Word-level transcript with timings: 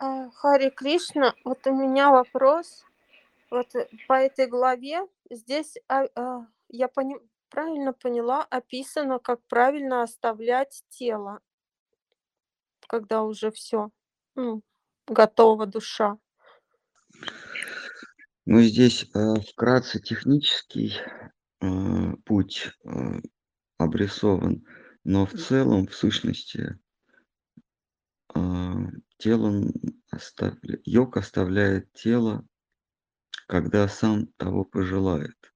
А, 0.00 0.30
Харе 0.30 0.70
Кришна, 0.70 1.34
вот 1.44 1.66
у 1.66 1.74
меня 1.74 2.12
вопрос. 2.12 2.84
Вот 3.50 3.74
э, 3.74 3.88
по 4.06 4.12
этой 4.12 4.46
главе 4.46 5.00
здесь, 5.28 5.76
а, 5.88 6.04
а, 6.14 6.46
я 6.68 6.86
пони- 6.86 7.20
правильно 7.48 7.92
поняла, 7.92 8.44
описано, 8.44 9.18
как 9.18 9.42
правильно 9.48 10.04
оставлять 10.04 10.84
тело, 10.88 11.40
когда 12.86 13.22
уже 13.22 13.50
все, 13.50 13.90
готова 15.08 15.66
душа. 15.66 16.18
Ну, 18.46 18.60
здесь 18.60 19.04
э, 19.14 19.40
вкратце 19.50 19.98
технический 19.98 20.94
э, 21.60 21.66
путь 22.24 22.70
э, 22.84 22.88
обрисован, 23.78 24.64
но 25.02 25.26
в 25.26 25.32
целом, 25.32 25.88
в 25.88 25.94
сущности, 25.94 26.78
э, 29.18 29.22
тело 29.22 29.48
н- 29.48 29.72
оставля- 30.10 30.80
йог 30.84 31.16
оставляет 31.16 31.92
тело, 31.92 32.46
когда 33.46 33.88
сам 33.88 34.26
того 34.36 34.64
пожелает. 34.64 35.54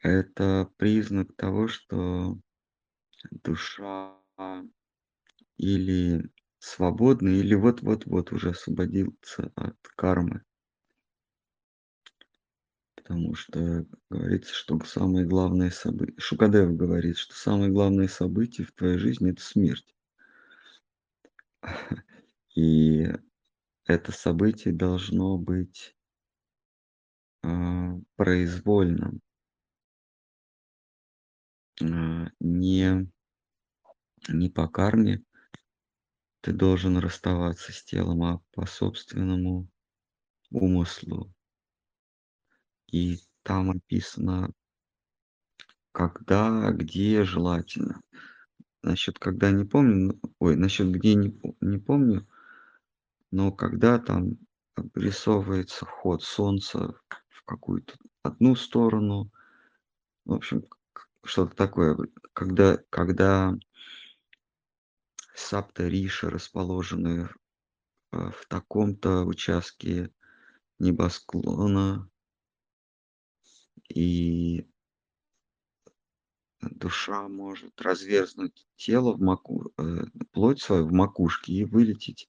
Это 0.00 0.70
признак 0.76 1.34
того, 1.36 1.68
что 1.68 2.38
душа 3.30 4.14
или 5.56 6.30
свободна, 6.58 7.28
или 7.28 7.54
вот-вот-вот 7.54 8.32
уже 8.32 8.50
освободится 8.50 9.52
от 9.56 9.76
кармы. 9.96 10.42
Потому 12.96 13.34
что 13.34 13.86
говорится, 14.10 14.54
что 14.54 14.78
самое 14.84 15.26
главное 15.26 15.70
событие... 15.70 16.14
Шукадев 16.18 16.76
говорит, 16.76 17.18
что 17.18 17.34
самое 17.34 17.70
главное 17.70 18.08
событие 18.08 18.66
в 18.66 18.72
твоей 18.72 18.98
жизни– 18.98 19.32
это 19.32 19.42
смерть. 19.42 19.93
И 22.54 23.08
это 23.86 24.12
событие 24.12 24.72
должно 24.72 25.38
быть 25.38 25.96
э, 27.42 27.48
произвольным, 28.16 29.20
э, 31.80 31.84
не, 32.40 33.10
не 34.28 34.50
по 34.50 34.68
карме 34.68 35.22
ты 36.44 36.52
должен 36.52 36.98
расставаться 36.98 37.72
с 37.72 37.82
телом, 37.84 38.22
а 38.22 38.40
по 38.52 38.66
собственному 38.66 39.66
умыслу. 40.50 41.32
И 42.92 43.18
там 43.42 43.70
описано, 43.70 44.52
когда, 45.92 46.70
где 46.70 47.24
желательно. 47.24 48.02
Насчет 48.84 49.18
когда 49.18 49.50
не 49.50 49.64
помню, 49.64 50.20
ой, 50.38 50.56
насчет 50.56 50.90
где 50.90 51.14
не, 51.14 51.34
не 51.62 51.78
помню, 51.78 52.28
но 53.30 53.50
когда 53.50 53.98
там 53.98 54.36
обрисовывается 54.74 55.86
ход 55.86 56.22
солнца 56.22 56.94
в 57.30 57.44
какую-то 57.46 57.94
одну 58.22 58.54
сторону, 58.54 59.32
в 60.26 60.34
общем, 60.34 60.64
что-то 61.24 61.56
такое, 61.56 61.96
когда, 62.34 62.76
когда 62.90 63.54
сапта 65.34 65.88
риши 65.88 66.28
расположены 66.28 67.30
э, 68.12 68.16
в 68.18 68.46
таком-то 68.48 69.24
участке 69.24 70.10
небосклона, 70.78 72.06
и 73.88 74.68
душа 76.70 77.28
может 77.28 77.80
разверзнуть 77.80 78.66
тело 78.76 79.14
в 79.14 79.20
маку, 79.20 79.72
э, 79.78 80.04
плоть 80.32 80.60
свою 80.60 80.86
в 80.86 80.92
макушке 80.92 81.52
и 81.52 81.64
вылететь 81.64 82.28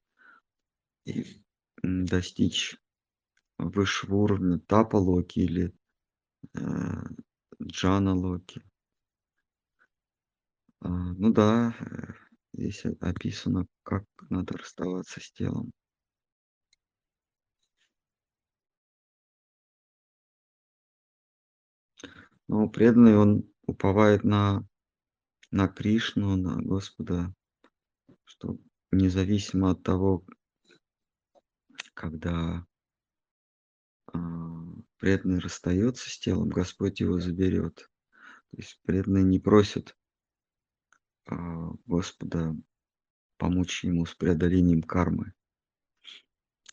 и 1.06 1.42
достичь 1.82 2.78
высшего 3.58 4.16
уровня 4.16 4.60
тапа 4.60 4.98
локи 4.98 5.40
или 5.40 5.74
э, 6.54 6.62
джана 7.62 8.16
локи. 8.16 8.62
А, 10.82 10.88
ну 10.90 11.32
да, 11.32 11.76
э, 11.80 12.14
здесь 12.54 12.86
описано, 13.00 13.68
как 13.84 14.06
надо 14.30 14.58
расставаться 14.58 15.20
с 15.20 15.32
телом. 15.32 15.72
Но 22.48 22.70
преданный 22.70 23.18
он 23.18 23.44
уповает 23.68 24.24
на, 24.24 24.66
на 25.52 25.68
Кришну, 25.68 26.36
на 26.36 26.62
Господа, 26.62 27.34
что 28.24 28.58
независимо 28.92 29.72
от 29.72 29.84
того, 29.84 30.26
когда 31.94 32.66
а, 34.08 34.18
преданный 34.98 35.40
расстается 35.40 36.10
с 36.10 36.18
телом, 36.20 36.50
Господь 36.50 37.00
его 37.00 37.20
заберет. 37.20 37.90
То 38.52 38.58
есть 38.58 38.80
преданный 38.84 39.24
не 39.24 39.40
просит 39.40 39.98
а, 41.26 41.72
Господа 41.86 42.56
помочь 43.38 43.84
ему 43.84 44.06
с 44.06 44.14
преодолением 44.14 44.82
кармы. 44.82 45.34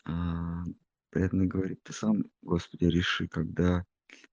А 0.05 0.65
преданный 1.11 1.47
говорит, 1.47 1.83
ты 1.83 1.93
сам, 1.93 2.25
Господи, 2.43 2.85
реши, 2.85 3.29
когда 3.29 3.85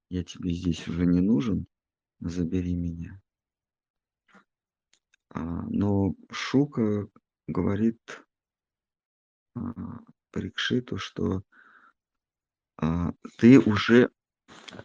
я 0.10 0.24
тебе 0.24 0.52
здесь 0.54 0.88
уже 0.88 1.06
не 1.06 1.22
нужен, 1.22 1.68
забери 2.20 2.76
меня. 2.76 3.22
А, 5.30 5.40
но 5.70 6.16
Шука 6.32 7.08
говорит 7.48 8.22
а, 9.56 10.00
Парикшиту, 10.32 10.98
что 10.98 11.44
а, 12.78 13.14
ты 13.38 13.60
уже, 13.60 14.10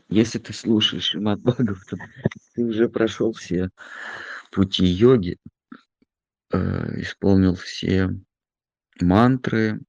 если 0.08 0.38
ты 0.38 0.52
слушаешь 0.52 1.04
Шримад 1.04 1.40
Бхагаватам, 1.40 2.00
ты 2.54 2.64
уже 2.64 2.88
прошел 2.88 3.32
все 3.32 3.70
пути 4.50 4.84
йоги, 4.84 5.38
э, 6.52 7.00
исполнил 7.00 7.56
все 7.56 8.10
мантры, 9.00 9.80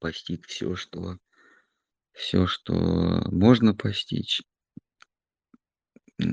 постиг 0.00 0.46
все, 0.46 0.76
что 0.76 1.18
все, 2.12 2.46
что 2.46 2.74
можно 3.30 3.74
постичь, 3.74 4.42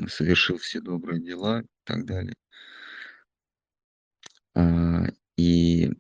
совершил 0.08 0.58
все 0.58 0.82
добрые 0.82 1.22
дела 1.22 1.62
и 1.62 1.66
так 1.84 2.06
далее. 2.06 2.36
А, 4.54 5.06
И 5.38 5.92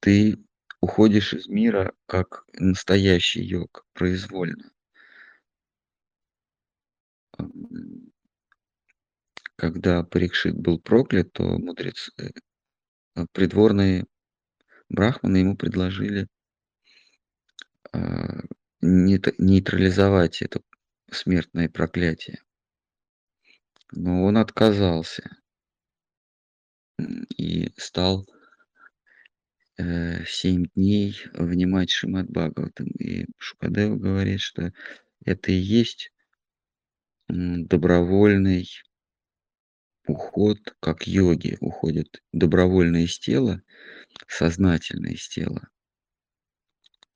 ты 0.00 0.38
уходишь 0.80 1.34
из 1.34 1.46
мира 1.48 1.94
как 2.06 2.44
настоящий 2.52 3.42
йог, 3.42 3.86
произвольно. 3.94 4.70
Когда 9.56 10.02
Парикшит 10.02 10.56
был 10.56 10.78
проклят, 10.80 11.32
то 11.32 11.58
мудрецы, 11.58 12.12
э, 13.16 13.26
придворные 13.32 14.04
брахманы 14.88 15.38
ему 15.38 15.56
предложили 15.56 16.26
а, 17.92 18.40
нейт- 18.82 19.34
нейтрализовать 19.38 20.42
это 20.42 20.60
смертное 21.14 21.68
проклятие. 21.68 22.42
Но 23.92 24.24
он 24.24 24.36
отказался 24.36 25.38
и 26.98 27.72
стал 27.76 28.26
э, 29.78 30.24
семь 30.26 30.66
дней 30.74 31.16
внимать 31.32 31.90
Шримад 31.90 32.28
Бхагаватам. 32.28 32.88
И 32.98 33.26
Шукадева 33.38 33.96
говорит, 33.96 34.40
что 34.40 34.72
это 35.24 35.52
и 35.52 35.56
есть 35.56 36.12
добровольный 37.28 38.68
уход, 40.06 40.58
как 40.80 41.06
йоги 41.06 41.56
уходят 41.60 42.22
добровольно 42.32 43.04
из 43.04 43.18
тела, 43.18 43.62
сознательно 44.28 45.06
из 45.08 45.26
тела. 45.28 45.68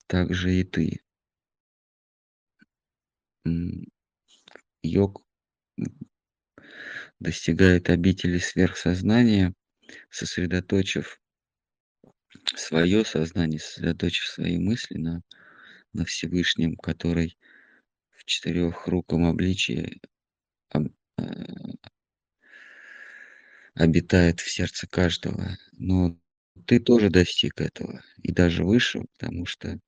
Так 0.06 0.34
же 0.34 0.54
и 0.54 0.64
ты. 0.64 1.00
Йог 4.82 5.24
достигает 7.20 7.90
обители 7.90 8.38
сверхсознания, 8.38 9.54
сосредоточив 10.10 11.20
свое 12.54 13.04
сознание, 13.04 13.60
сосредоточив 13.60 14.26
свои 14.26 14.58
мысли 14.58 14.98
на, 14.98 15.22
на 15.92 16.04
Всевышнем, 16.04 16.76
который 16.76 17.36
в 18.10 18.24
четырехруком 18.24 19.24
обличии 19.26 20.00
об- 20.70 20.92
э, 21.18 21.22
обитает 23.74 24.40
в 24.40 24.50
сердце 24.50 24.86
каждого. 24.86 25.56
Но 25.72 26.18
ты 26.66 26.80
тоже 26.80 27.10
достиг 27.10 27.60
этого, 27.60 28.02
и 28.22 28.32
даже 28.32 28.64
выше, 28.64 29.04
потому 29.18 29.46
что 29.46 29.78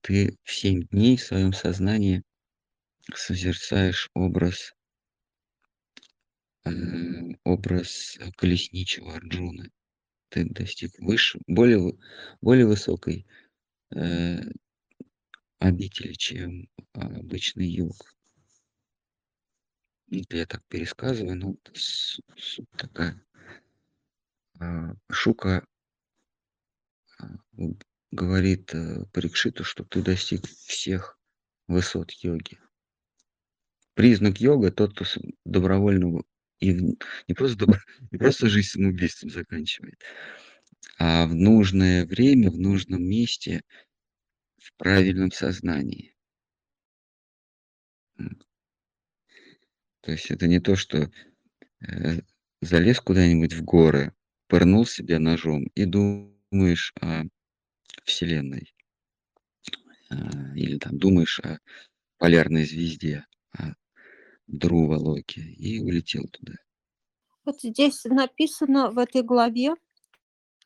ты 0.00 0.36
в 0.42 0.52
семь 0.52 0.82
дней 0.88 1.16
в 1.16 1.22
своем 1.22 1.52
сознании 1.52 2.22
созерцаешь 3.12 4.10
образ, 4.14 4.74
э, 6.64 6.70
образ 7.44 8.18
колесничего 8.36 9.14
Арджуны. 9.14 9.70
ты 10.30 10.44
достиг 10.44 10.98
выше 10.98 11.38
более 11.46 11.96
более 12.40 12.66
высокой, 12.66 13.26
э, 13.94 14.40
обители, 15.58 16.12
чем 16.14 16.68
обычный 16.92 17.68
йог. 17.68 18.14
Это 20.10 20.36
я 20.36 20.46
так 20.46 20.62
пересказываю, 20.68 21.36
но 21.36 21.56
с 21.74 22.20
суть 22.36 22.70
такая. 22.76 23.20
А, 24.60 24.94
Шука 25.10 25.66
а, 27.18 27.26
говорит, 28.10 28.74
э, 28.74 29.04
Парикшиту, 29.12 29.64
что 29.64 29.84
ты 29.84 30.02
достиг 30.02 30.46
всех 30.46 31.18
высот 31.66 32.12
йоги. 32.12 32.58
Признак 33.96 34.40
йога- 34.40 34.72
тот, 34.72 34.92
кто 34.94 35.04
добровольно 35.44 36.22
и 36.60 36.72
не 37.28 37.34
просто 37.34 37.56
добро 37.58 37.78
не 38.10 38.18
просто 38.18 38.48
жизнь 38.48 38.68
самоубийством 38.70 39.30
заканчивает, 39.30 40.00
а 40.98 41.26
в 41.26 41.34
нужное 41.34 42.06
время, 42.06 42.50
в 42.50 42.58
нужном 42.58 43.02
месте, 43.04 43.62
в 44.58 44.72
правильном 44.78 45.32
сознании. 45.32 46.14
То 50.02 50.12
есть 50.12 50.30
это 50.30 50.46
не 50.46 50.60
то, 50.60 50.76
что, 50.76 51.10
э, 51.88 52.20
залез 52.62 53.00
куда-нибудь 53.00 53.54
в 53.54 53.64
горы, 53.64 54.12
пырнул 54.48 54.86
себя 54.86 55.18
ножом 55.20 55.64
и 55.74 55.84
думаешь 55.86 56.94
о 57.00 57.24
Вселенной. 58.04 58.74
А, 60.10 60.56
или 60.56 60.78
там 60.78 60.98
думаешь 60.98 61.40
о 61.40 61.58
полярной 62.18 62.64
звезде, 62.64 63.26
о 63.52 63.74
Друва-Локи 64.48 65.40
и 65.40 65.80
улетел 65.80 66.24
туда. 66.30 66.54
Вот 67.44 67.60
здесь 67.60 68.04
написано 68.04 68.90
в 68.90 68.98
этой 68.98 69.22
главе, 69.22 69.74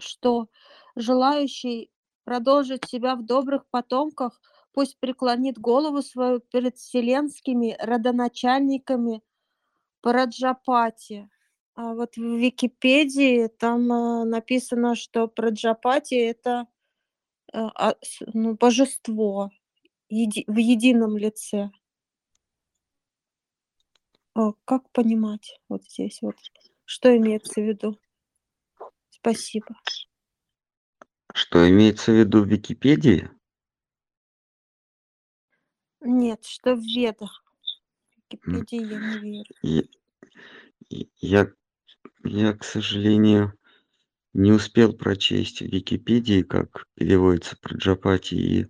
что 0.01 0.49
желающий 0.97 1.91
продолжить 2.25 2.87
себя 2.89 3.17
в 3.17 3.25
добрых 3.25 3.67
потомках, 3.71 4.41
пусть 4.73 4.99
преклонит 5.01 5.59
голову 5.59 6.03
свою 6.03 6.41
перед 6.41 6.77
вселенскими 6.77 7.77
родоначальниками 7.81 9.23
Праджапати. 10.03 11.29
А 11.75 11.95
вот 11.95 12.17
в 12.17 12.23
Википедии 12.23 13.49
там, 13.49 13.93
а, 13.93 14.25
написано, 14.25 14.95
что 14.97 15.27
Праджапати- 15.29 16.15
это, 16.17 16.67
э, 17.53 17.59
а, 17.75 17.97
ну, 18.35 18.55
божество 18.57 19.51
еди 20.11 20.45
в 20.49 20.59
едином 20.59 21.19
лице. 21.19 21.71
А 24.41 24.53
как 24.67 24.89
понимать 24.93 25.59
вот 25.69 25.83
здесь 25.83 26.23
вот, 26.23 26.37
что 26.85 27.17
имеется 27.17 27.61
в 27.61 27.65
виду? 27.65 27.99
Спасибо. 29.11 29.75
Что 31.35 31.69
имеется 31.69 32.13
в 32.13 32.15
виду 32.15 32.45
в 32.45 32.47
Википедии? 32.47 33.31
Нет, 36.01 36.45
что 36.45 36.77
в 36.77 36.81
Ведах. 36.81 37.43
М. 38.47 38.61
Википедии 38.61 38.93
я 38.93 38.99
не 39.01 39.19
верю. 39.19 39.89
И 40.91 41.09
я 41.17 41.51
я, 42.25 42.53
к 42.53 42.63
сожалению, 42.63 43.55
не 44.35 44.53
успел 44.53 44.93
прочесть 44.93 45.63
в 45.63 45.67
Википедии, 45.67 46.43
как 46.43 46.87
переводится 46.95 47.57
Праджапати, 47.61 48.35
и 48.37 48.69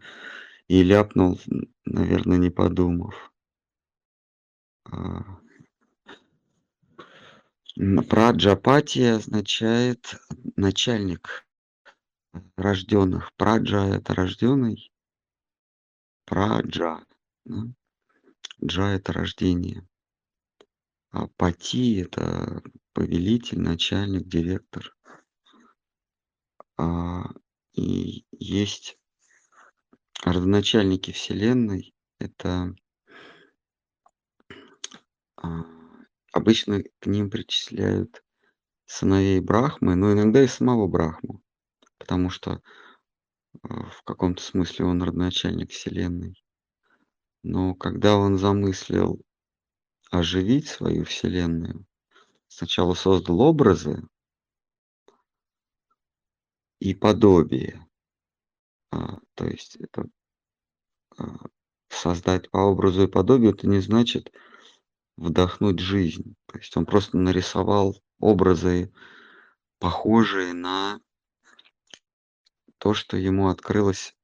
и 0.68 0.82
ляпнул, 0.82 1.38
н 1.46 1.72
наверно, 1.84 2.34
не 2.34 2.48
подумав. 2.50 3.32
Праджапати 7.78 9.02
означает 9.14 10.16
начальник 10.56 11.46
рождённых. 12.56 13.30
Праджа- 13.36 13.94
это 13.94 14.14
рождённый. 14.14 14.90
Праджа, 16.24 17.04
да. 17.44 17.62
Джа- 18.64 18.94
это 18.96 19.12
рождение. 19.12 19.86
А 21.12 21.28
пати- 21.28 22.00
это 22.02 22.62
повелитель, 22.94 23.60
начальник, 23.60 24.26
директор. 24.26 24.96
А, 26.76 27.30
и 27.74 28.24
есть 28.32 28.98
родоначальники 30.24 31.12
Вселенной. 31.12 31.94
Это 32.18 32.74
а, 35.36 35.64
обычно 36.32 36.82
к 37.00 37.06
ним 37.06 37.30
причисляют 37.30 38.22
сыновей 38.86 39.40
Брахмы, 39.40 39.94
но 39.94 40.12
иногда 40.12 40.42
и 40.42 40.46
самого 40.46 40.86
Брахму, 40.86 41.42
потому 41.98 42.30
что, 42.30 42.62
а, 43.62 43.90
в 43.90 44.02
каком-то 44.02 44.42
смысле 44.42 44.86
он 44.86 45.02
родоначальник 45.02 45.70
Вселенной. 45.70 46.42
Но 47.42 47.74
когда 47.74 48.16
он 48.16 48.38
замыслил 48.38 49.20
оживить 50.10 50.68
свою 50.68 51.04
Вселенную, 51.04 51.86
сначала 52.48 52.94
создал 52.94 53.40
образы 53.40 54.02
и 56.80 56.94
подобие. 56.94 57.86
А, 58.90 59.18
то 59.34 59.46
есть 59.46 59.76
это 59.76 60.08
а, 61.16 61.46
создать 61.88 62.50
по 62.50 62.58
образу 62.58 63.04
и 63.04 63.10
подобию- 63.10 63.52
это 63.52 63.66
не 63.66 63.80
значит 63.80 64.32
вдохнуть 65.18 65.80
жизнь. 65.80 66.34
То 66.46 66.58
есть 66.58 66.76
он 66.76 66.86
просто 66.86 67.16
нарисовал 67.18 68.00
образы, 68.20 68.92
похожие 69.78 70.54
на 70.54 71.00
то, 72.78 72.94
что 72.94 73.16
ему 73.16 73.48
открылось 73.48 74.14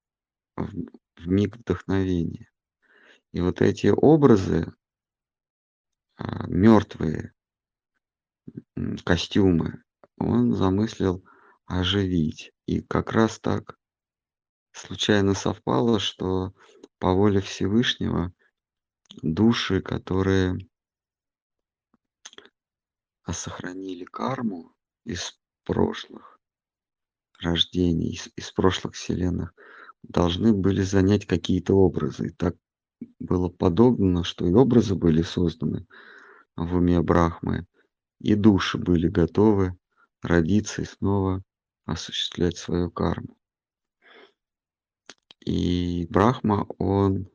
в 0.56 0.68
в 1.16 1.28
миг 1.28 1.56
вдохновения. 1.56 2.50
И 3.32 3.40
вот 3.40 3.62
эти 3.62 3.86
образы 3.86 4.72
а, 6.16 6.46
мёртвые 6.48 7.32
м, 8.76 8.96
костюмы 9.04 9.82
он 10.18 10.54
замыслил 10.54 11.24
оживить. 11.66 12.52
И 12.66 12.80
как 12.80 13.12
раз 13.12 13.38
так 13.38 13.76
случайно 14.72 15.34
совпало, 15.34 15.98
что 16.00 16.52
по 16.98 17.12
воле 17.14 17.40
Всевышнего 17.40 18.32
души, 19.22 19.80
которые 19.80 20.58
сохранили 23.34 24.04
карму 24.04 24.74
из 25.04 25.38
прошлых 25.64 26.40
рождений, 27.40 28.14
из 28.14 28.28
из 28.36 28.50
прошлых 28.52 28.94
вселенных, 28.94 29.54
должны 30.02 30.52
были 30.52 30.82
занять 30.82 31.26
какие-то 31.26 31.74
образы. 31.74 32.28
И 32.28 32.30
так 32.30 32.56
было 33.18 33.48
подогнано, 33.48 34.24
что 34.24 34.46
и 34.46 34.52
образы 34.52 34.94
были 34.94 35.22
созданы 35.22 35.86
в 36.56 36.76
уме 36.76 37.02
Брахмы, 37.02 37.66
и 38.20 38.34
души 38.34 38.78
были 38.78 39.08
готовы 39.08 39.76
родиться 40.22 40.82
и 40.82 40.86
снова 40.86 41.42
осуществлять 41.84 42.56
свою 42.56 42.90
карму. 42.90 43.36
И 45.44 46.06
Брахма, 46.08 46.66
он 46.78 47.28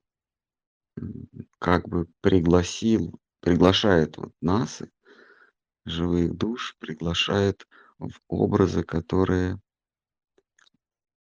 как 1.60 1.88
бы 1.88 2.08
пригласил 2.22 3.20
приглашает 3.42 4.18
вот 4.18 4.34
нас, 4.42 4.82
живых 5.86 6.36
душ, 6.38 6.76
приглашает 6.80 7.68
в 8.00 8.12
образы, 8.28 8.84
которые 8.84 9.60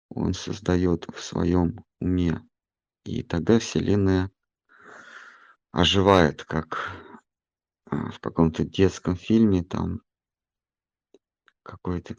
он 0.10 0.34
создаёт 0.34 1.08
в 1.14 1.22
своём 1.22 1.86
уме. 2.00 2.42
И 3.06 3.24
тогда 3.24 3.60
Вселенная 3.60 4.32
оживает, 5.74 6.44
как, 6.44 6.92
а, 7.90 8.12
в 8.12 8.20
каком-то 8.20 8.66
детском 8.66 9.16
фильме 9.18 9.64
там 9.64 10.02
какой-то 11.64 12.16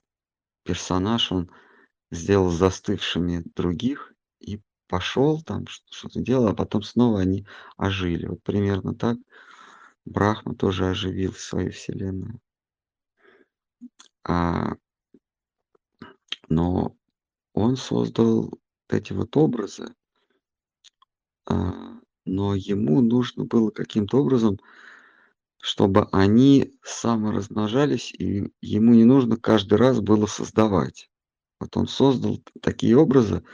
персонаж, 0.64 1.32
он 1.32 1.50
сделал 2.10 2.50
застывшими 2.50 3.42
других 3.56 4.12
и 4.40 4.60
пошёл 4.88 5.42
там, 5.42 5.66
что-то 5.68 6.20
делал, 6.20 6.48
а 6.48 6.54
потом 6.54 6.82
снова 6.82 7.20
они 7.20 7.46
ожили. 7.76 8.26
Вот 8.26 8.42
примерно 8.42 8.94
так 8.94 9.18
Брахма 10.04 10.54
тоже 10.54 10.88
оживил 10.88 11.32
свою 11.32 11.70
Вселенную. 11.72 12.40
А 14.24 14.74
но 16.48 16.96
он 17.54 17.76
создал 17.76 18.52
эти 18.88 19.12
вот 19.12 19.36
образы 19.36 19.94
а, 21.46 21.98
но 22.24 22.54
ему 22.54 23.00
нужно 23.00 23.44
было 23.44 23.70
каким-то 23.70 24.18
образом, 24.18 24.58
чтобы 25.60 26.08
они 26.12 26.72
саморазмножались, 26.82 28.12
и 28.12 28.52
ему 28.60 28.94
не 28.94 29.04
нужно 29.04 29.36
каждый 29.36 29.74
раз 29.74 30.00
было 30.00 30.26
создавать. 30.26 31.10
Вот 31.60 31.76
он 31.76 31.86
создал 31.86 32.42
такие 32.60 32.96
образы. 32.96 33.44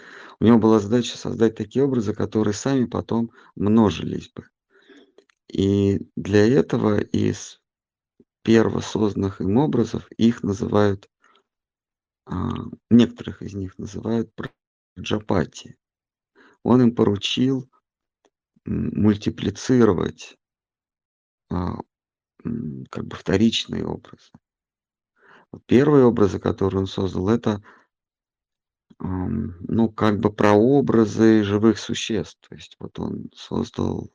У 0.41 0.45
него 0.45 0.59
была 0.59 0.79
задача 0.81 1.19
создать 1.19 1.57
такие 1.57 1.85
образы, 1.85 2.15
которые 2.15 2.55
сами 2.55 2.87
потом 2.87 3.31
множились 3.55 4.31
бы. 4.31 4.45
И 5.49 6.01
для 6.17 6.47
этого 6.47 7.01
из 7.01 7.61
первосозданных 8.43 9.41
им 9.41 9.57
образов 9.57 10.11
их 10.13 10.43
называют 10.43 11.09
а, 12.27 12.51
некоторых 12.91 13.43
из 13.43 13.55
них 13.55 13.79
называют 13.79 14.31
Праджапати. 14.95 15.79
Он 16.63 16.83
им 16.83 16.95
поручил 16.95 17.71
мультиплицировать 18.67 20.37
а, 21.51 21.79
как 22.91 23.07
бы 23.07 23.17
вторичные 23.17 23.87
образы. 23.87 24.31
Первые 25.65 26.05
образы, 26.05 26.39
которые 26.39 26.81
он 26.81 26.87
создал, 26.87 27.31
это 27.31 27.63
ну, 29.01 29.91
как 29.91 30.19
бы 30.19 30.33
прообразы 30.33 31.45
живых 31.45 31.79
существ. 31.79 32.39
То 32.49 32.55
есть 32.55 32.77
вот 32.79 32.99
он 32.99 33.31
создал, 33.35 34.11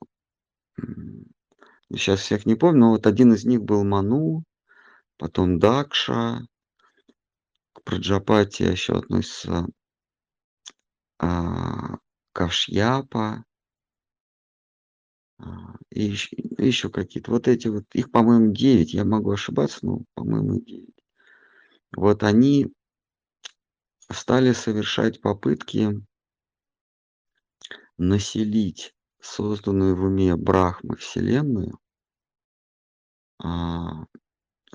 сейчас 1.92 2.22
всех 2.22 2.46
не 2.46 2.56
помню, 2.56 2.80
но 2.80 2.90
вот 2.92 3.08
один 3.08 3.34
из 3.34 3.46
них 3.46 3.62
был 3.62 3.84
Ману, 3.84 4.44
потом 5.18 5.60
Дакша, 5.60 6.46
к 7.74 7.84
Праджапати 7.84 8.64
еще 8.64 8.98
относится 8.98 9.68
а, 11.20 11.98
Кавшьяпа, 12.34 13.44
а, 15.40 15.76
и 15.90 16.04
еще, 16.04 16.36
еще 16.58 16.90
какие-то. 16.90 17.32
Вот 17.32 17.48
эти 17.48 17.68
вот, 17.68 17.86
их, 17.94 18.12
по-моему, 18.12 18.52
9, 18.52 18.94
я 18.94 19.06
могу 19.06 19.32
ошибаться, 19.32 19.80
но, 19.84 20.02
по-моему, 20.14 20.60
9. 20.60 20.90
Вот 21.96 22.24
они 22.24 22.74
стали 24.12 24.54
совершать 24.54 25.22
попытки 25.22 26.02
населить 27.98 28.94
созданную 29.24 29.96
в 29.96 30.04
уме 30.04 30.36
Брахмы 30.36 30.98
Вселенную 30.98 31.80
а, 33.40 34.06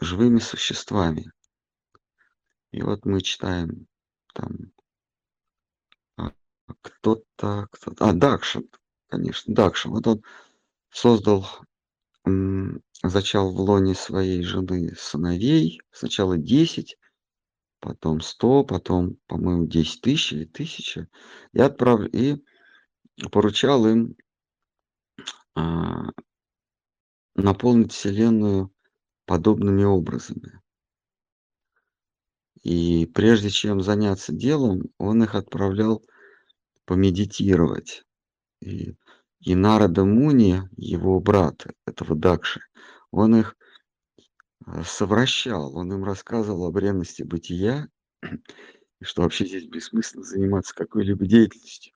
живыми 0.01 0.39
существами. 0.39 1.31
И 2.73 2.83
вот 2.83 3.05
мы 3.05 3.21
читаем 3.21 3.87
там 4.35 4.73
а, 6.17 6.33
кто-то, 6.81 7.69
кто-то, 7.73 8.09
а, 8.09 8.13
Дакшин, 8.13 8.69
конечно, 9.09 9.55
Дакшин. 9.55 9.91
Вот 9.93 10.07
он 10.07 10.23
создал, 10.91 11.47
м, 12.25 12.83
зачал 13.03 13.53
в 13.53 13.61
лоне 13.61 13.95
своей 13.95 14.43
жены 14.43 14.95
сыновей, 14.97 15.81
сначала 15.93 16.39
10, 16.39 16.97
потом 17.81 18.23
100, 18.23 18.65
потом, 18.65 19.17
по-моему, 19.27 19.67
10 19.67 20.01
тысяч 20.01 20.33
или 20.33 20.45
1000, 20.45 21.09
и 21.53 21.61
отправ... 21.61 22.01
и 22.13 22.43
поручал 23.31 23.87
им 23.87 24.17
наполнить 27.35 27.93
Вселенную 27.93 28.73
подобными 29.25 29.85
образами. 29.85 30.61
И 32.63 33.07
прежде 33.07 33.51
чем 33.51 33.81
заняться 33.81 34.33
делом, 34.33 34.91
он 34.99 35.23
их 35.23 35.35
отправлял 35.35 36.03
помедитировать. 36.85 38.05
И, 38.61 38.97
и 39.41 39.55
Нарада 39.55 40.05
Муни, 40.05 40.63
его 40.77 41.21
брат, 41.21 41.67
этого 41.87 42.17
Дакши, 42.17 42.61
он 43.11 43.37
их 43.37 43.57
а, 44.67 44.83
совращал, 44.85 45.77
он 45.77 45.93
им 45.93 46.05
рассказывал 46.05 46.67
о 46.67 46.73
бренности 46.73 47.23
бытия, 47.23 47.89
и 48.23 49.05
что 49.05 49.23
вообще 49.23 49.47
здесь 49.47 49.67
бессмысленно 49.67 50.25
заниматься 50.25 50.75
какой-либо 50.75 51.27
деятельностью. 51.27 51.95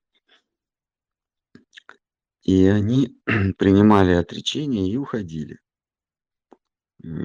И 2.43 2.67
они 2.67 3.17
принимали 3.59 4.13
отречение 4.13 4.91
и 4.91 4.97
уходили. 4.97 5.59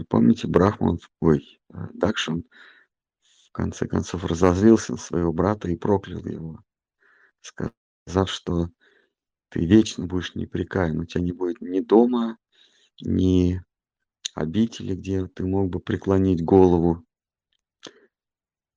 Помните, 0.09 0.47
Брахман, 0.47 0.99
ой, 1.19 1.59
а, 1.71 1.89
Дакшан 1.93 2.45
в 3.47 3.51
конце 3.51 3.87
концов 3.87 4.23
разозлился 4.25 4.93
на 4.93 4.97
своего 4.97 5.31
брата 5.31 5.69
и 5.69 5.75
проклял 5.75 6.25
его, 6.25 6.63
сказав, 7.41 8.29
что 8.29 8.69
ты 9.49 9.65
вечно 9.65 10.07
будешь 10.07 10.35
непрекаян, 10.35 10.99
у 10.99 11.05
тебя 11.05 11.21
не 11.21 11.31
будет 11.31 11.61
ни 11.61 11.79
дома, 11.79 12.37
ни 13.01 13.61
обители, 14.33 14.95
где 14.95 15.27
ты 15.27 15.45
мог 15.45 15.69
бы 15.69 15.79
преклонить 15.79 16.43
голову. 16.43 17.03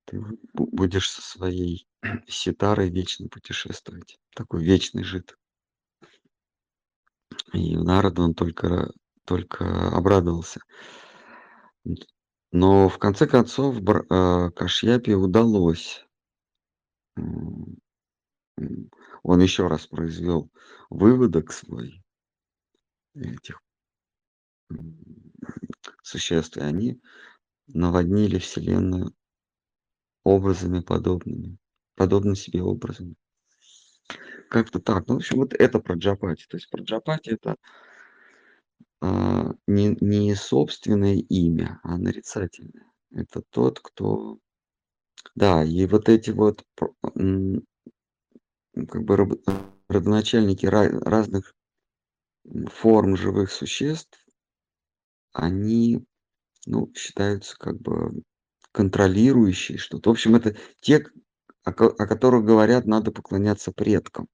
Ты 0.05 0.23
будешь 0.55 1.11
со 1.11 1.23
своей 1.23 1.87
ситарой 2.29 2.91
вечно 2.91 3.29
путешествовать, 3.29 4.19
такой 4.35 4.65
вечный 4.65 5.05
жид. 5.05 5.37
И 7.53 7.77
Народ 7.77 8.19
он 8.19 8.35
только, 8.35 8.93
только 9.25 9.89
обрадовался. 9.89 10.61
Но 12.53 12.89
в 12.89 12.99
конце 12.99 13.27
концов 13.27 13.77
э, 13.79 14.51
Кашьяпе 14.51 15.15
удалось. 15.15 16.05
Он 19.23 19.41
еще 19.41 19.67
раз 19.67 19.87
произвел 19.87 20.51
выводок 20.89 21.53
свой 21.53 22.03
этих 23.15 23.61
существ, 26.03 26.57
и 26.57 26.61
они 26.61 27.01
наводнили 27.67 28.39
Вселенную 28.39 29.15
образами 30.25 30.81
подобными, 30.81 31.59
подобно 31.95 32.35
себе 32.35 32.63
образами. 32.63 33.15
Как-то 34.49 34.81
так. 34.81 35.07
Ну, 35.07 35.15
в 35.15 35.17
общем, 35.19 35.39
вот 35.39 35.55
это 35.55 35.81
про 35.81 35.95
Джапати. 35.95 36.47
То 36.49 36.57
есть 36.57 36.69
про 36.71 36.83
Джапати 36.83 37.31
это 37.31 37.57
а, 39.01 39.53
не, 39.67 39.97
не 40.01 40.35
собственное 40.35 41.17
имя, 41.17 41.81
а 41.83 41.97
нарицательное. 41.97 42.93
Это 43.11 43.43
тот, 43.51 43.81
кто... 43.81 44.39
Да, 45.35 45.65
и 45.65 45.87
вот 45.87 46.09
эти 46.09 46.31
вот 46.31 46.65
как 46.77 46.95
бы 49.05 49.41
родоначальники 49.89 50.67
разных 50.67 51.55
форм 52.69 53.17
живых 53.17 53.51
существ, 53.51 54.25
они 55.33 56.05
ну, 56.67 56.93
считаются 56.95 57.57
как 57.59 57.81
бы 57.81 58.23
контролирующие 58.73 59.79
что-то. 59.79 60.11
В 60.11 60.13
общем, 60.13 60.37
это 60.37 60.57
те, 60.81 61.05
о, 61.71 62.07
которых 62.07 62.45
говорят, 62.45 62.87
надо 62.87 63.13
поклоняться 63.13 63.73
предкам. 63.73 64.29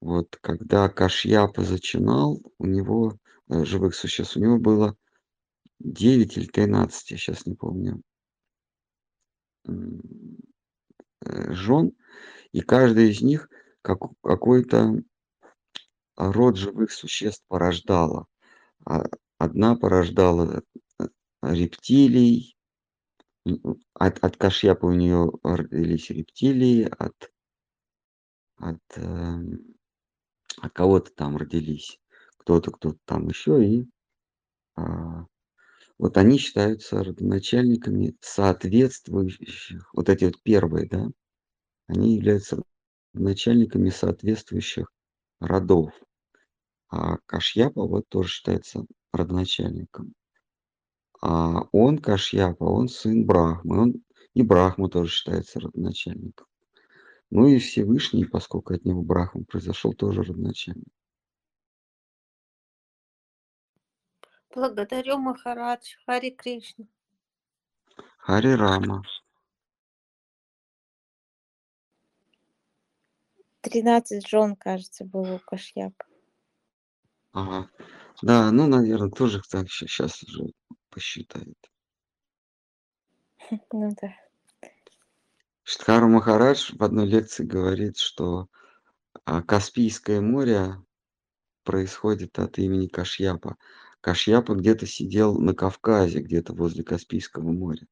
Вот 0.00 0.36
когда 0.40 0.88
Кашьяпа 0.88 1.62
зачинал, 1.62 2.42
у 2.58 2.66
него 2.66 3.18
э, 3.48 3.64
живых 3.64 3.94
существ, 3.94 4.36
у 4.36 4.40
него 4.40 4.58
было 4.58 4.96
9 5.78 6.36
или 6.36 6.46
13, 6.46 7.10
я 7.10 7.16
сейчас 7.16 7.46
не 7.46 7.54
помню, 7.54 8.02
э, 9.66 9.72
жен, 11.22 11.92
и 12.52 12.60
каждая 12.60 13.06
из 13.06 13.22
них 13.22 13.48
как, 13.80 14.00
какой-то 14.22 15.02
род 16.16 16.56
живых 16.56 16.92
существ 16.92 17.44
порождала. 17.48 18.26
А 18.84 19.04
одна 19.38 19.74
порождала 19.76 20.62
э, 20.98 21.06
рептилий, 21.42 22.53
от, 23.94 24.18
от 24.24 24.36
Кашьяпа 24.36 24.86
у 24.86 24.92
нее 24.92 25.30
родились 25.42 26.10
рептилии, 26.10 26.88
от, 26.98 27.32
от 28.56 28.80
э, 28.96 29.42
от 30.60 30.72
кого-то 30.72 31.10
там 31.12 31.36
родились, 31.36 32.00
кто-то, 32.38 32.70
кто-то 32.70 32.98
там 33.04 33.28
еще, 33.28 33.64
и 33.64 33.86
а, 34.76 35.26
вот 35.98 36.16
они 36.16 36.38
считаются 36.38 37.02
родоначальниками 37.02 38.16
соответствующих, 38.20 39.92
вот 39.92 40.08
эти 40.08 40.24
вот 40.24 40.42
первые, 40.42 40.88
да, 40.88 41.08
они 41.86 42.16
являются 42.16 42.62
начальниками 43.12 43.90
соответствующих 43.90 44.90
родов. 45.40 45.92
А 46.88 47.18
Кашьяпа 47.26 47.86
вот 47.86 48.08
тоже 48.08 48.28
считается 48.28 48.84
родоначальником. 49.12 50.14
А 51.20 51.62
он, 51.72 51.98
Кашьяпа, 51.98 52.64
он 52.64 52.88
сын 52.88 53.24
Брахмы, 53.24 53.80
он 53.80 54.04
и 54.34 54.42
Брахма 54.42 54.88
тоже 54.88 55.10
считается 55.10 55.60
родоначальником. 55.60 56.46
Ну 57.30 57.46
и 57.46 57.58
Всевышний, 57.58 58.24
поскольку 58.24 58.74
от 58.74 58.84
него 58.84 59.02
Брахма 59.02 59.44
произошел, 59.44 59.92
тоже 59.92 60.22
родоначальник. 60.22 60.88
Благодарю, 64.54 65.18
Махарадж. 65.18 65.96
Хари 66.06 66.30
Кришна. 66.30 66.86
Хари 68.18 68.52
Рама. 68.52 69.02
13 73.62 74.28
жен, 74.28 74.54
кажется, 74.54 75.04
было 75.04 75.34
у 75.34 75.38
Кашьяпа. 75.38 76.04
Ага. 77.32 77.68
Да, 78.22 78.52
ну, 78.52 78.68
наверное, 78.68 79.10
тоже 79.10 79.42
так 79.50 79.68
сейчас 79.70 80.22
уже 80.22 80.52
посчитает. 80.94 81.58
Ну 83.72 83.94
да. 84.00 84.16
Штхару 85.64 86.08
Махарадж 86.08 86.74
в 86.74 86.82
одной 86.82 87.06
лекции 87.06 87.44
говорит, 87.44 87.98
что 87.98 88.48
а, 89.24 89.42
Каспийское 89.42 90.20
море 90.20 90.82
происходит 91.64 92.38
от 92.38 92.58
имени 92.58 92.86
Кашьяпа. 92.86 93.56
Кашьяпа 94.00 94.54
где-то 94.54 94.86
сидел 94.86 95.38
на 95.38 95.54
Кавказе, 95.54 96.20
где-то 96.20 96.54
возле 96.54 96.84
Каспийского 96.84 97.50
моря. 97.50 97.86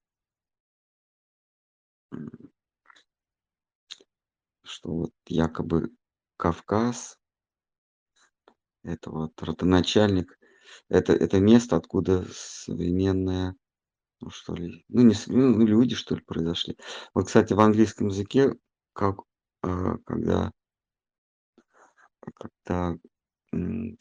Что 4.63 4.91
вот 4.91 5.15
якобы 5.27 5.91
Кавказ 6.37 7.19
это 8.83 9.11
вот 9.11 9.41
родоначальник, 9.41 10.39
это 10.89 11.13
это 11.13 11.41
место, 11.41 11.77
откуда 11.77 12.27
современная, 12.33 13.57
ну 14.21 14.31
что 14.31 14.55
ли, 14.55 14.85
ну 14.89 15.03
не 15.03 15.15
ну 15.29 15.67
люди 15.67 15.95
что 15.97 16.17
ли 16.17 16.23
произошли. 16.23 16.79
Вот, 17.15 17.27
кстати, 17.29 17.55
в 17.55 17.61
английском 17.61 18.09
языке, 18.09 18.55
как, 18.95 19.21
а, 19.63 19.99
когда 20.07 20.53
м, 23.55 23.97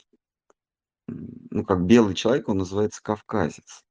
ну 1.51 1.63
как 1.63 1.85
белый 1.85 2.15
человек, 2.15 2.49
он 2.49 2.57
называется 2.57 3.01
кавказец. 3.03 3.83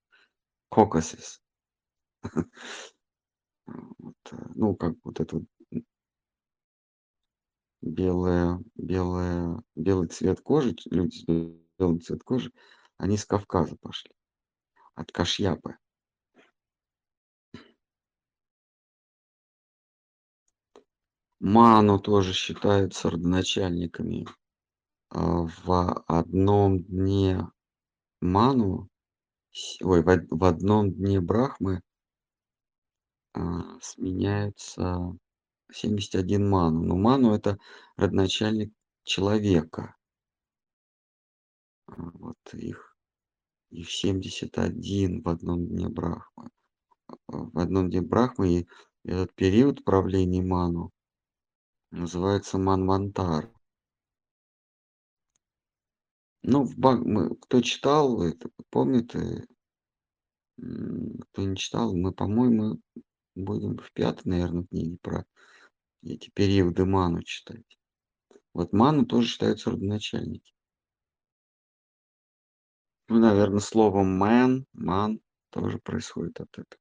Вот, 3.98 4.14
э, 4.32 4.36
ну 4.54 4.74
как 4.76 4.94
вот 5.04 5.20
это 5.20 5.40
белая 7.82 8.58
белая 8.76 9.62
белый 9.76 10.08
цвет 10.08 10.40
кожи, 10.40 10.74
люди 10.90 11.59
с 11.80 11.82
белым 11.82 12.00
цвет 12.02 12.22
кожи, 12.22 12.52
они 12.98 13.16
с 13.16 13.24
Кавказа 13.24 13.74
пошли, 13.80 14.10
от 14.94 15.10
Кашьяпы. 15.12 15.76
Ману 21.40 21.98
тоже 21.98 22.34
считаются 22.34 23.08
родоначальниками. 23.08 24.26
А, 25.08 25.46
в 25.64 26.04
одном 26.06 26.82
дне 26.82 27.48
Ману, 28.20 28.90
ой, 29.82 30.02
в 30.02 30.44
одном 30.44 30.92
дне 30.92 31.18
Брахмы 31.22 31.80
а, 33.32 33.78
сменяются 33.80 35.16
71 35.72 36.46
Ману. 36.46 36.82
Но 36.82 36.96
Ману- 36.96 37.34
это 37.34 37.56
родоначальник 37.96 38.70
человека. 39.04 39.96
Вот 41.96 42.38
их 42.54 42.90
их 43.70 43.90
71 43.90 45.22
в 45.22 45.28
одном 45.28 45.66
дне 45.66 45.88
Брахмы. 45.88 46.50
А, 47.06 47.16
в 47.28 47.58
одном 47.58 47.90
дне 47.90 48.02
Брахмы, 48.02 48.60
и 48.60 48.68
этот 49.04 49.34
период 49.34 49.84
правления 49.84 50.42
Ману 50.42 50.90
называется 51.90 52.58
Манвантар. 52.58 53.50
Ну, 56.42 56.64
в 56.64 56.76
ба 56.76 56.96
мы 56.96 57.36
кто 57.36 57.60
читал, 57.60 58.22
это 58.22 58.50
помнит, 58.70 59.14
э 59.14 59.44
м, 60.58 61.18
кто 61.18 61.42
не 61.42 61.56
читал, 61.56 61.94
мы, 61.94 62.12
по-моему, 62.12 62.80
будем 63.34 63.78
в 63.78 63.92
5, 63.92 64.24
наверно, 64.24 64.66
книге 64.66 64.98
про 65.02 65.24
эти 66.02 66.30
периоды 66.30 66.84
Ману 66.86 67.22
читать. 67.22 67.78
Вот 68.54 68.72
Ману 68.72 69.06
тоже 69.06 69.28
считаются 69.28 69.70
родоначальники. 69.70 70.52
Ну, 73.10 73.18
наверно, 73.18 73.58
слово 73.58 74.04
man, 74.04 74.64
man 74.74 75.20
тоже 75.50 75.78
происходит 75.78 76.40
от 76.40 76.58
этого. 76.58 76.79